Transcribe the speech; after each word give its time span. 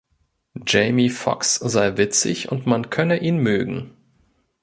Jamie 0.65 1.09
Foxx 1.11 1.57
sei 1.59 1.95
witzig 1.95 2.51
und 2.51 2.65
man 2.65 2.89
könne 2.89 3.19
ihn 3.19 3.37
mögen. 3.37 3.95